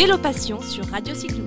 [0.00, 1.44] Vélo Passion sur Radio Cyclo.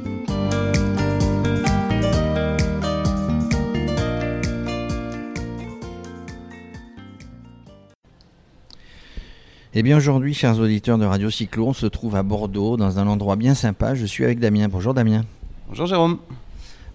[9.74, 13.08] Eh bien aujourd'hui, chers auditeurs de Radio Cyclo, on se trouve à Bordeaux, dans un
[13.08, 13.96] endroit bien sympa.
[13.96, 14.67] Je suis avec Damien.
[14.67, 15.24] Bonjour Damien.
[15.67, 16.20] Bonjour Jérôme.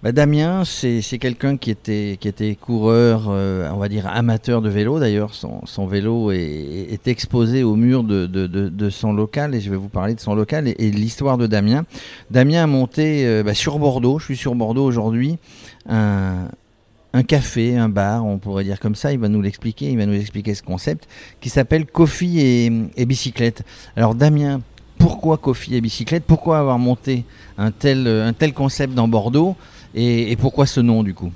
[0.00, 4.68] Bah, Damien, c'est quelqu'un qui était, qui était coureur, euh, on va dire amateur de
[4.68, 5.00] vélo.
[5.00, 10.14] D'ailleurs, son, vélo est, exposé au mur de, son local et je vais vous parler
[10.14, 11.84] de son local et, l'histoire de Damien.
[12.30, 15.36] Damien a monté euh, bah, sur Bordeaux, je suis sur Bordeaux aujourd'hui,
[15.88, 16.46] un,
[17.26, 19.12] café, un bar, on pourrait dire comme ça.
[19.12, 21.08] Il va nous l'expliquer, il va nous expliquer ce concept
[21.40, 23.64] qui s'appelle Coffee et, et bicyclette.
[23.96, 24.60] Alors Damien,
[24.96, 26.22] pourquoi Coffee et bicyclette?
[26.24, 27.24] Pourquoi avoir monté
[27.56, 29.56] un tel concept dans Bordeaux?
[29.94, 31.32] Et, et, pourquoi ce nom du coup?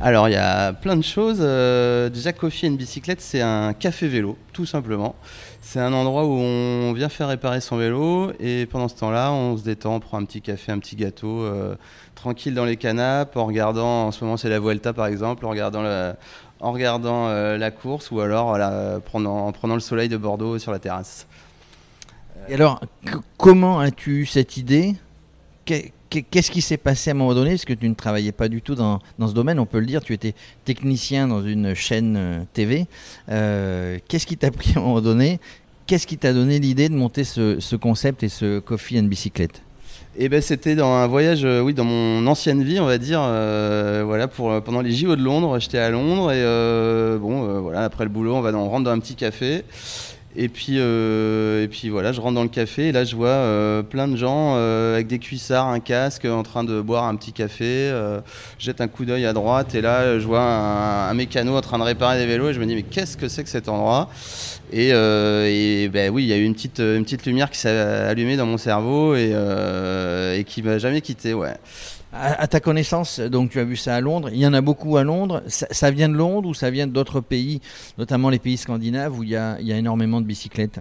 [0.00, 1.38] Alors il y a plein de choses.
[1.40, 5.14] Euh, déjà Coffee and Bicyclette, c'est un café vélo, tout simplement.
[5.60, 9.56] C'est un endroit où on vient faire réparer son vélo et pendant ce temps-là, on
[9.56, 11.76] se détend, on prend un petit café, un petit gâteau, euh,
[12.14, 15.50] tranquille dans les canapes, en regardant, en ce moment c'est la Vuelta par exemple, en
[15.50, 16.16] regardant la,
[16.60, 20.58] en regardant, euh, la course ou alors voilà, prenant, en prenant le soleil de Bordeaux
[20.58, 21.26] sur la terrasse.
[22.48, 22.80] Et alors,
[23.36, 24.96] comment as-tu eu cette idée?
[26.20, 27.50] Qu'est-ce qui s'est passé à un moment donné?
[27.50, 30.02] Parce que tu ne travaillais pas du tout dans, ce domaine, on peut le dire,
[30.02, 32.86] tu étais technicien dans une chaîne TV.
[33.30, 35.40] Euh, Qu'est-ce qui t'a pris à un moment donné?
[35.86, 39.62] Qu'est-ce qui t'a donné l'idée de monter ce, ce, concept et ce Coffee and Bicyclette?
[40.14, 42.98] Et eh ben c'était dans un voyage, euh, oui, dans mon ancienne vie, on va
[42.98, 47.84] dire, euh, voilà, pendant les JO de Londres, j'étais à Londres et euh, bon, voilà,
[47.84, 49.64] après le boulot, on va, on rentre dans un petit café
[50.34, 53.28] et puis, euh, et puis voilà, je rentre dans le café et là je vois
[53.28, 57.16] euh, plein de gens euh, avec des cuissards, un casque, en train de boire un
[57.16, 57.90] petit café.
[58.58, 61.78] Je jette un coup d'œil à droite et là je vois un, mécano en train
[61.78, 64.08] de réparer des vélos et je me dis mais qu'est-ce que c'est que cet endroit?
[64.72, 68.46] Et, et ben oui, il y a eu une petite, lumière qui s'est allumée dans
[68.46, 69.32] mon cerveau et,
[70.36, 71.34] et qui m'a jamais quitté.
[71.34, 71.54] Ouais.
[72.14, 74.98] À, ta connaissance, donc tu as vu ça à Londres, il y en a beaucoup
[74.98, 75.42] à Londres.
[75.46, 77.62] Ça, vient de Londres ou ça vient d'autres pays,
[77.96, 80.80] notamment les pays scandinaves où il y a énormément de bicyclettes?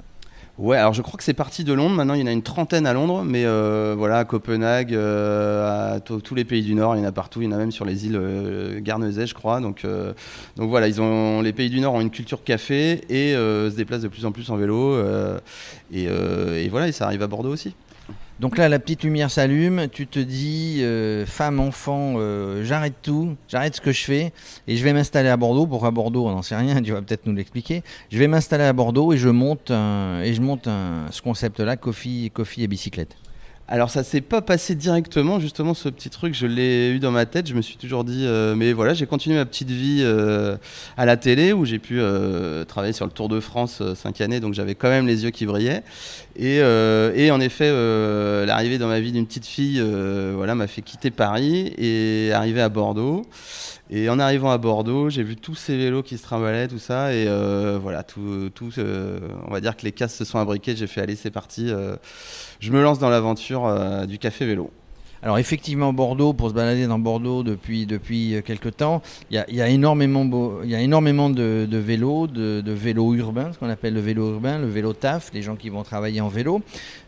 [0.62, 1.96] Ouais, alors je crois que c'est parti de Londres.
[1.96, 5.96] Maintenant, il y en a une trentaine à Londres, mais euh, voilà, à Copenhague, euh,
[5.96, 7.42] à tous les pays du Nord, il y en a partout.
[7.42, 9.60] Il y en a même sur les îles euh, Guernesey, je crois.
[9.60, 10.14] Donc, euh,
[10.58, 14.04] donc voilà, ils ont, les pays du Nord ont une culture café et se déplacent
[14.04, 15.04] de plus en plus en vélo.
[15.92, 17.74] et, et, voilà, et ça arrive à Bordeaux aussi.
[18.40, 23.36] Donc là, la petite lumière s'allume, tu te dis, euh, femme, enfant, euh, j'arrête tout,
[23.48, 24.34] j'arrête ce que je fais
[24.68, 25.68] et je vais m'installer à Bordeaux.
[25.68, 27.84] Pourquoi Bordeaux On n'en sait rien, tu vas peut-être nous l'expliquer.
[28.12, 30.68] Je vais m'installer à Bordeaux et je monte, et je monte
[31.12, 33.16] ce concept-là, coffee, coffee et bicyclette.
[33.68, 37.26] Alors ça s'est pas passé directement, justement ce petit truc, je l'ai eu dans ma
[37.26, 40.58] tête, je me suis toujours dit, euh, mais voilà, j'ai continué ma petite vie euh,
[40.98, 44.42] à la télé où j'ai pu euh, travailler sur le Tour de France 5 années,
[44.42, 45.84] donc j'avais quand même les yeux qui brillaient.
[46.36, 46.62] Et,
[47.32, 47.70] en effet,
[48.46, 49.82] l'arrivée dans ma vie d'une petite fille
[50.36, 53.24] voilà, m'a fait quitter Paris et arriver à Bordeaux.
[53.94, 57.14] Et en arrivant à Bordeaux, j'ai vu tous ces vélos qui se trimbalaient, tout ça,
[57.14, 57.28] et
[57.82, 58.72] voilà, tout, tout
[59.48, 60.76] on va dire que les cases se sont imbriquées.
[60.76, 61.70] J'ai fait aller, c'est parti.
[62.62, 64.72] Je me lance dans l'aventure euh, du café vélo.
[65.24, 69.70] Alors effectivement, Bordeaux, pour se balader dans Bordeaux depuis, depuis quelques temps, il y a,
[69.70, 74.34] énormément, y a énormément de, vélos, de, de, vélos urbains, ce qu'on appelle le vélo
[74.34, 76.64] urbain, le vélo taf, les gens qui vont travailler en vélo.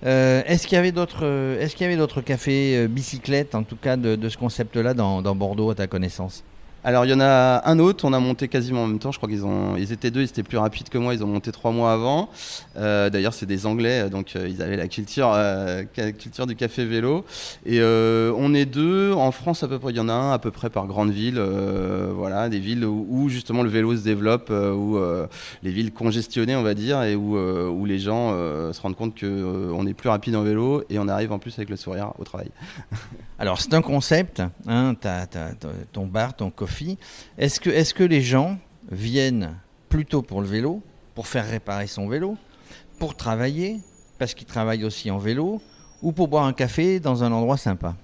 [0.06, 5.36] Euh, est-ce qu'il y avait d'autres, cafés bicyclettes, en tout cas de, ce concept-là, dans
[5.36, 6.44] Bordeaux, à ta connaissance?
[6.84, 9.18] Alors il y en a un autre, on a monté quasiment en même temps, je
[9.18, 11.52] crois qu'ils ont, ils étaient deux, ils étaient plus rapides que moi, ils ont monté
[11.52, 12.30] trois mois avant.
[12.78, 16.86] Euh, D'ailleurs c'est des Anglais, donc euh, ils avaient la culture, euh, culture du café
[16.86, 17.24] vélo.
[17.66, 20.40] Et on est deux, en France à peu près, il y en a un à
[20.40, 25.00] peu près par grande ville, voilà, des villes où, justement le vélo se développe, où
[25.64, 28.32] les villes congestionnées on va dire, et où, où les gens
[28.74, 31.70] se rendent compte qu'on est plus rapide en vélo et on arrive en plus avec
[31.70, 32.50] le sourire au travail.
[33.40, 34.96] Alors c'est un concept, hein,
[35.92, 36.72] ton bar, ton coffee.
[37.38, 38.57] Est-ce que, les gens
[38.91, 39.56] viennent
[39.89, 40.81] plutôt pour le vélo,
[41.16, 42.37] pour faire réparer son vélo,
[42.99, 43.79] pour travailler,
[44.20, 45.61] parce qu'ils travaillent aussi en vélo,
[46.02, 47.96] ou pour boire un café dans un endroit sympa?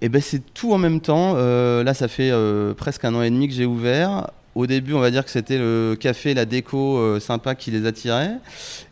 [0.00, 1.34] Eh ben c'est tout en même temps.
[1.36, 4.30] Euh, là ça fait euh, presque un an et demi que j'ai ouvert.
[4.54, 7.86] Au début, on va dire que c'était le café, la déco euh, sympa qui les
[7.86, 8.36] attirait.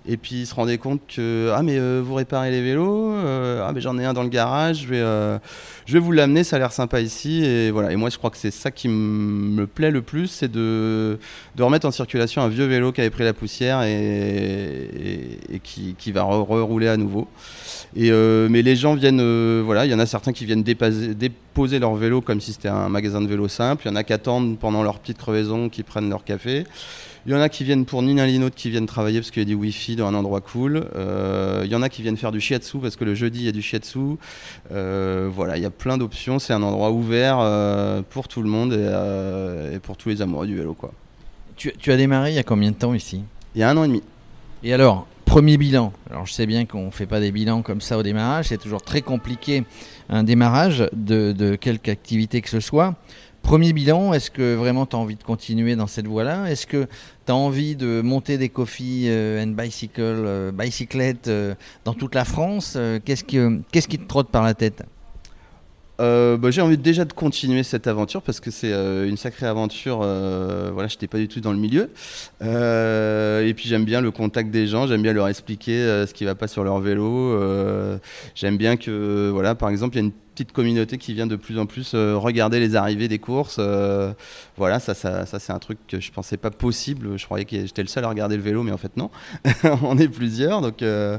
[0.06, 3.64] Et puis ils se rendaient compte que ah mais euh, vous réparez les vélos, euh,
[3.64, 5.38] ah mais j'en ai un dans le garage, je vais euh,
[5.86, 7.92] je vais vous l'amener, ça a l'air sympa ici et voilà.
[7.92, 11.20] Et moi je crois que c'est ça qui me plaît le plus, c'est de
[11.54, 16.10] de remettre en circulation un vieux vélo qui avait pris la poussière et, qui, qui
[16.10, 17.28] va rerouler à nouveau.
[17.94, 21.78] Et mais les gens viennent, voilà, il y en a certains qui viennent déposer, déposer
[21.78, 23.84] leur vélo comme si c'était un magasin de vélo simple.
[23.86, 26.64] Il y en a qui attendent pendant leur petite crevaison, qui prennent leur café.
[27.26, 29.30] Il y en a qui viennent pour ni l'un ni l'autre, qui viennent travailler parce
[29.30, 30.84] qu'il y a du wifi dans un endroit cool.
[30.94, 33.48] Il y en a qui viennent faire du shiatsu parce que le jeudi il y
[33.48, 34.16] a du shiatsu.
[34.70, 36.38] voilà, il y a plein d'options.
[36.38, 37.36] C'est un endroit ouvert
[38.10, 40.74] pour tout le monde et, pour tous les amoureux du vélo.
[40.74, 40.92] Quoi.
[41.56, 43.22] Tu, tu as démarré il y a combien de temps ici?
[43.54, 44.02] Il y a un an et demi.
[44.64, 45.92] Et alors, premier bilan?
[46.10, 48.58] Alors je sais bien qu'on ne fait pas des bilans comme ça au démarrage, c'est
[48.58, 49.64] toujours très compliqué
[50.10, 52.94] un démarrage de, quelque activité que ce soit.
[53.42, 56.48] Premier bilan, est-ce que vraiment tu as envie de continuer dans cette voie-là?
[56.50, 56.86] Est-ce que
[57.26, 61.54] tu as envie de monter des coffee euh, and bicycle, euh, bicyclettes euh,
[61.84, 62.78] dans toute la France?
[63.04, 64.84] Qu'est-ce qui, te trotte par la tête?
[65.98, 69.98] Bah, j'ai envie déjà de continuer cette aventure parce que c'est une sacrée aventure.
[69.98, 71.90] Voilà, je n'étais pas du tout dans le milieu.
[72.40, 76.30] et puis j'aime bien le contact des gens, j'aime bien leur expliquer ce qui ne
[76.30, 77.38] va pas sur leur vélo.
[78.34, 81.36] j'aime bien que, voilà, par exemple, il y a une petite communauté qui vient de
[81.36, 83.56] plus en plus euh, regarder les arrivées des courses.
[83.58, 84.12] Euh,
[84.56, 87.16] voilà, ça, ça, ça c'est un truc que je pensais pas possible.
[87.16, 89.10] Je croyais que j'étais le seul à regarder le vélo, mais en fait non.
[89.82, 91.18] On est plusieurs, donc euh,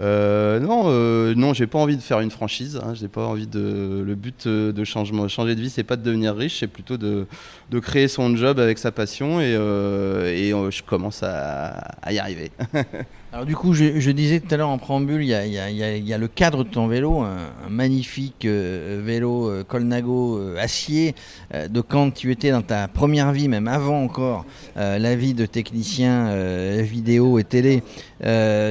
[0.00, 2.80] non, non, j'ai pas envie de faire une franchise.
[2.82, 4.04] Hein, j'ai pas envie de.
[4.04, 7.26] Le but de changement, changer de vie, c'est pas de devenir riche, c'est plutôt de,
[7.70, 12.50] de, créer son job avec sa passion et, je commence à y arriver.
[13.30, 16.64] Alors du coup, je, disais tout à l'heure en préambule, il y, a, le cadre
[16.64, 21.14] de ton vélo, un, magnifique euh, vélo euh, Colnago euh, acier
[21.52, 24.46] de quand tu étais dans ta première vie, même avant encore
[24.76, 26.34] la vie de technicien
[26.80, 27.82] vidéo et télé.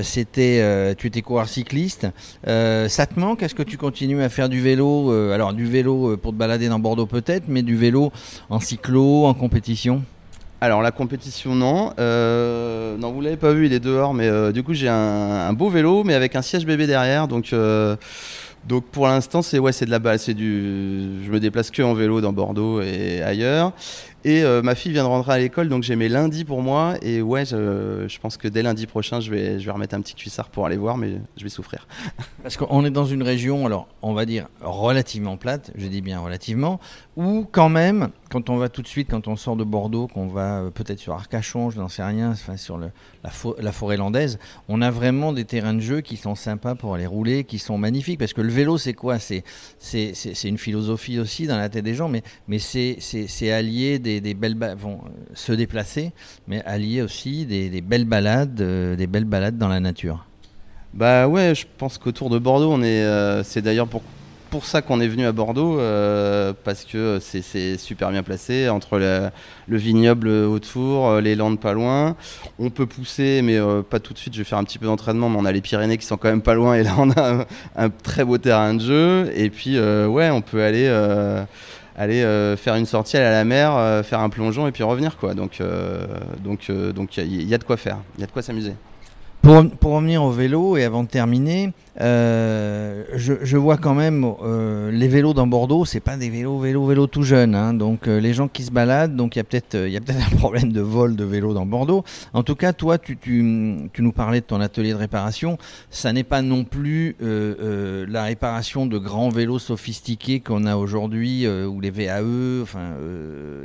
[0.03, 2.07] c'était, tu étais coureur cycliste.
[2.45, 3.43] ça te manque?
[3.43, 6.79] Est-ce que tu continues à faire du vélo Alors du vélo pour te balader dans
[6.79, 8.11] Bordeaux peut-être, mais du vélo
[8.49, 10.03] en cyclo, en compétition?
[10.59, 14.51] Alors la compétition non, euh, non vous l'avez pas vu, il est dehors, mais euh,
[14.51, 17.95] du coup j'ai un, beau vélo, mais avec un siège bébé derrière, donc euh,
[18.67, 21.83] donc pour l'instant c'est ouais c'est de la balle, c'est du, je me déplace que
[21.83, 23.71] en vélo dans Bordeaux et ailleurs,
[24.27, 26.95] et euh, ma fille vient de rentrer à l'école, donc j'ai mes lundis pour moi.
[27.01, 30.15] Et ouais, je, pense que dès lundi prochain, je vais, je vais remettre un petit
[30.15, 31.87] cuissard pour aller voir, mais je vais souffrir.
[32.43, 36.19] Parce qu'on est dans une région, alors on va dire relativement plate, je dis bien
[36.19, 36.81] relativement,
[37.15, 40.27] où quand même, quand on va tout de suite, quand on sort de Bordeaux, qu'on
[40.27, 44.81] va euh, peut-être sur Arcachon, je n'en sais rien, enfin sur la, forêt landaise, on
[44.81, 48.19] a vraiment des terrains de jeu qui sont sympas pour aller rouler, qui sont magnifiques.
[48.19, 49.19] Parce que le vélo, c'est quoi?
[49.19, 49.43] C'est
[50.43, 54.57] une philosophie aussi dans la tête des gens, mais, mais c'est allier des des, belles
[54.77, 56.11] vont euh, se déplacer,
[56.47, 60.25] mais allier aussi des, belles balades, euh, des belles balades dans la nature.
[60.93, 64.01] Bah ouais, je pense qu'autour de Bordeaux, on est, euh, c'est d'ailleurs pour
[64.49, 65.75] pour ça qu'on est venu à Bordeaux,
[66.63, 72.15] parce que c'est super bien placé, entre le vignoble autour, les landes pas loin.
[72.57, 73.59] On peut pousser, mais
[73.89, 75.59] pas tout de suite, je vais faire un petit peu d'entraînement, mais on a les
[75.59, 78.37] Pyrénées qui sont quand même pas loin, et là on a un, un très beau
[78.37, 79.31] terrain de jeu.
[79.35, 80.87] Et puis, ouais, on peut aller
[81.97, 84.83] aller euh, faire une sortie, aller à la mer, euh, faire un plongeon et puis
[84.83, 85.33] revenir quoi.
[85.33, 86.05] Donc euh,
[86.43, 88.73] donc donc il y, a de quoi faire, il y a de quoi s'amuser.
[89.41, 94.91] Pour, pour, revenir au vélo et avant de terminer, euh, je, vois quand même euh,
[94.91, 97.55] les vélos dans Bordeaux, c'est pas des vélos, vélos, vélos tout jeunes.
[97.55, 97.73] Hein.
[97.73, 100.35] donc euh, les gens qui se baladent, donc il y a peut-être, a peut-être un
[100.37, 102.03] problème de vol de vélos dans Bordeaux.
[102.33, 105.57] En tout cas, toi, tu, tu, tu nous parlais de ton atelier de réparation.
[105.89, 111.79] Ça n'est pas non plus la réparation de grands vélos sophistiqués qu'on a aujourd'hui, ou
[111.81, 112.93] les VAE, enfin,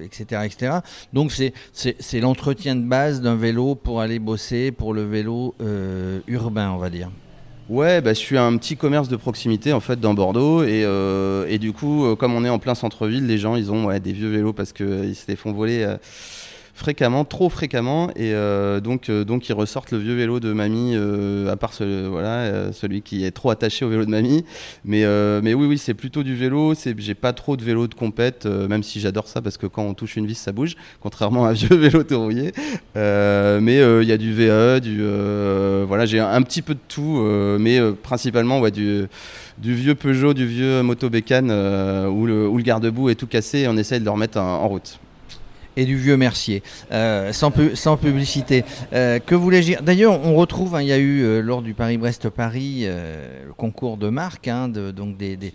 [0.03, 0.73] etc., etc.
[1.13, 5.55] Donc c'est l'entretien de base d'un vélo pour aller bosser pour le vélo
[6.27, 7.11] urbain, on va dire.
[7.69, 11.57] Ouais, bah, je suis un petit commerce de proximité en fait dans Bordeaux et, euh,
[11.59, 14.29] du coup, euh, comme on est en plein centre-ville, les gens ils ont des vieux
[14.29, 15.97] vélos parce qu'ils se les font voler.
[16.75, 20.95] Fréquemment, trop fréquemment, et euh, donc, euh, donc ils ressortent le vieux vélo de mamie,
[20.95, 24.47] euh, à part celui qui est trop attaché au vélo de mamie.
[24.87, 25.05] Mais,
[25.43, 26.73] mais oui, oui, c'est plutôt du vélo.
[26.97, 29.93] J'ai pas trop de vélo de compète, même si j'adore ça parce que quand on
[29.93, 32.53] touche une vis, ça bouge, contrairement à un vieux vélo tout rouillé.
[32.95, 35.03] mais il y a du VE, du
[35.87, 37.21] voilà, j'ai un, petit peu de tout,
[37.61, 39.09] mais principalement du
[39.59, 43.61] du vieux Peugeot, du vieux moto bécane où le, où le garde-boue est tout cassé
[43.61, 44.99] et on essaye de le remettre en route
[45.77, 46.63] et du vieux Mercier,
[46.93, 48.65] euh, sans, sans, publicité.
[48.93, 49.83] Euh, que voulais-je dire?
[49.83, 54.09] D'ailleurs, on retrouve, hein, il y a eu euh, lors du Paris-Brest-Paris le concours de
[54.09, 55.53] marques, hein, donc des,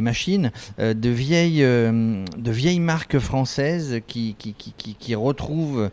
[0.00, 4.34] machines, de, vieilles, de vieilles marques françaises qui,
[5.14, 5.90] retrouvent,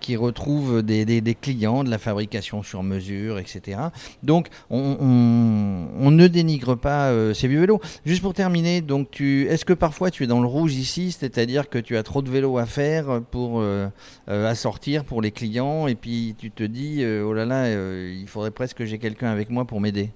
[0.00, 3.78] qui retrouvent des, clients, de la fabrication sur mesure, etc.
[4.22, 7.80] Donc, on, ne dénigre pas ces vieux vélos.
[8.04, 8.82] Juste pour terminer,
[9.18, 12.30] est-ce que parfois tu es dans le rouge ici, c'est-à-dire que tu as trop de
[12.30, 13.88] vélos à faire pour euh,
[14.28, 18.26] euh, assortir pour les clients et puis tu te dis euh, oh là là il
[18.28, 20.10] faudrait presque que j'ai quelqu'un avec moi pour m'aider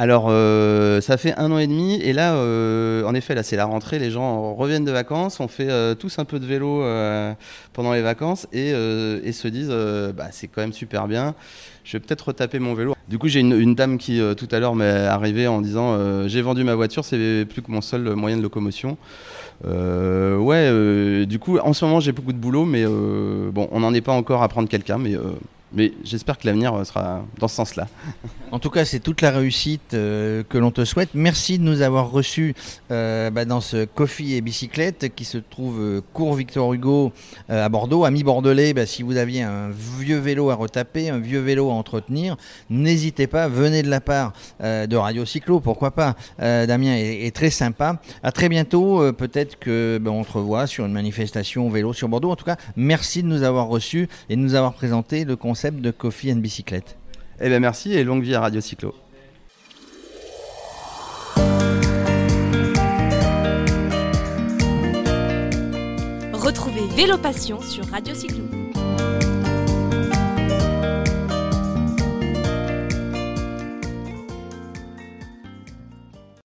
[0.00, 3.56] Alors, euh, ça fait un an et demi, et là, euh, en effet, là, c'est
[3.56, 6.84] la rentrée, les gens reviennent de vacances, on fait euh, tous un peu de vélo
[7.72, 9.74] pendant les vacances, et, se disent,
[10.16, 11.34] bah, c'est quand même super bien,
[11.82, 12.94] je vais peut-être retaper mon vélo.
[13.08, 16.42] Du coup, j'ai une, une dame qui, tout à l'heure, m'est arrivée en disant, j'ai
[16.42, 18.96] vendu ma voiture, c'est plus que mon seul moyen de locomotion.
[19.64, 24.00] Ouais, du coup, en ce moment, j'ai beaucoup de boulot, mais bon, on n'en est
[24.00, 25.16] pas encore à prendre quelqu'un, mais...
[25.72, 27.88] mais j'espère que l'avenir euh, sera dans ce sens-là.
[28.50, 31.10] En tout cas, c'est toute la réussite euh, que l'on te souhaite.
[31.12, 32.54] Merci de nous avoir reçus
[32.90, 37.12] euh, bah, dans ce Coffee et Bicyclette qui se trouve euh, cours Victor Hugo
[37.48, 38.04] à Bordeaux.
[38.04, 41.74] Amis bordelais, bah, si vous aviez un vieux vélo à retaper, un vieux vélo à
[41.74, 42.36] entretenir,
[42.70, 46.14] n'hésitez pas, venez de la part de Radio Cyclo, pourquoi pas.
[46.38, 48.00] Damien est, très sympa.
[48.22, 52.30] À très bientôt, peut-être que bah, on te revoit sur une manifestation vélo sur Bordeaux.
[52.30, 55.80] En tout cas, merci de nous avoir reçus et de nous avoir présenté le concept
[55.80, 56.96] de Coffee and Bicyclette.
[57.40, 58.94] Eh bien, merci et longue vie à Radio Cyclo.
[66.32, 68.57] Retrouvez Vélo Passion sur Radio Cyclo.